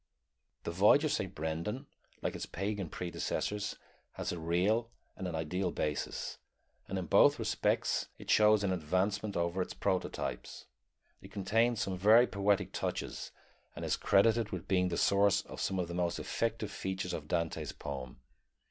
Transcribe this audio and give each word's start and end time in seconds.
The 0.63 0.71
Voyage 0.71 1.03
of 1.03 1.11
Saint 1.11 1.35
Brendan, 1.35 1.85
like 2.23 2.33
its 2.33 2.47
pagan 2.47 2.89
predecessors, 2.89 3.75
has 4.13 4.31
a 4.31 4.39
real 4.39 4.89
and 5.15 5.27
an 5.27 5.35
ideal 5.35 5.69
basis; 5.69 6.39
and 6.87 6.97
in 6.97 7.05
both 7.05 7.37
respects 7.37 8.07
it 8.17 8.27
shows 8.27 8.63
an 8.63 8.71
advancement 8.73 9.37
over 9.37 9.61
its 9.61 9.75
prototypes. 9.75 10.65
It 11.21 11.31
contains 11.31 11.81
some 11.81 11.99
very 11.99 12.25
poetic 12.25 12.73
touches, 12.73 13.31
and 13.75 13.85
is 13.85 13.95
credited 13.95 14.49
with 14.49 14.67
being 14.67 14.87
the 14.87 14.97
source 14.97 15.41
of 15.43 15.61
some 15.61 15.77
of 15.77 15.87
the 15.87 15.93
most 15.93 16.17
effective 16.17 16.71
features 16.71 17.13
of 17.13 17.27
Dante's 17.27 17.71
poem. 17.71 18.19